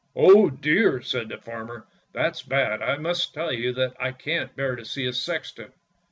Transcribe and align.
"Oh, 0.15 0.49
dear!" 0.49 0.99
said 1.03 1.29
the 1.29 1.37
farmer; 1.37 1.85
"that's 2.11 2.41
bad! 2.41 2.81
I 2.81 2.97
must 2.97 3.35
tell 3.35 3.53
you 3.53 3.71
that 3.73 3.95
I 3.99 4.11
can't 4.13 4.55
bear 4.55 4.75
to 4.75 4.83
see 4.83 5.05
a 5.05 5.13
sexton! 5.13 5.73